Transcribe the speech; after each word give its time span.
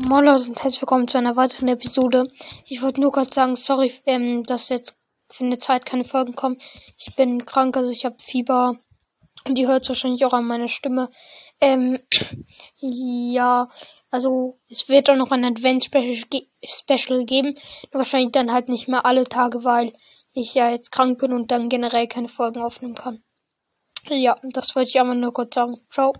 Moin 0.00 0.24
Leute 0.24 0.48
und 0.48 0.62
herzlich 0.62 0.80
willkommen 0.80 1.08
zu 1.08 1.18
einer 1.18 1.34
weiteren 1.34 1.66
Episode. 1.66 2.30
Ich 2.66 2.82
wollte 2.82 3.00
nur 3.00 3.10
kurz 3.10 3.34
sagen, 3.34 3.56
sorry, 3.56 3.92
ähm, 4.06 4.44
dass 4.44 4.68
jetzt 4.68 4.96
für 5.28 5.42
eine 5.42 5.58
Zeit 5.58 5.86
keine 5.86 6.04
Folgen 6.04 6.36
kommen. 6.36 6.56
Ich 6.96 7.16
bin 7.16 7.44
krank, 7.44 7.76
also 7.76 7.90
ich 7.90 8.04
habe 8.04 8.14
Fieber. 8.20 8.78
Und 9.44 9.58
ihr 9.58 9.66
hört 9.66 9.82
es 9.82 9.88
wahrscheinlich 9.88 10.24
auch 10.24 10.32
an 10.32 10.46
meiner 10.46 10.68
Stimme. 10.68 11.10
Ähm, 11.60 11.98
ja, 12.76 13.68
also 14.08 14.60
es 14.68 14.88
wird 14.88 15.10
auch 15.10 15.16
noch 15.16 15.32
ein 15.32 15.44
Advent 15.44 15.82
Special, 15.82 16.22
ge 16.30 16.46
Special 16.64 17.24
geben. 17.24 17.54
Nur 17.92 17.98
wahrscheinlich 17.98 18.30
dann 18.30 18.52
halt 18.52 18.68
nicht 18.68 18.86
mehr 18.86 19.04
alle 19.04 19.24
Tage, 19.24 19.64
weil 19.64 19.92
ich 20.32 20.54
ja 20.54 20.70
jetzt 20.70 20.92
krank 20.92 21.18
bin 21.18 21.32
und 21.32 21.50
dann 21.50 21.68
generell 21.68 22.06
keine 22.06 22.28
Folgen 22.28 22.62
aufnehmen 22.62 22.94
kann. 22.94 23.24
Ja, 24.08 24.38
das 24.44 24.76
wollte 24.76 24.90
ich 24.90 25.00
aber 25.00 25.14
nur 25.14 25.32
kurz 25.32 25.56
sagen. 25.56 25.78
Ciao. 25.90 26.12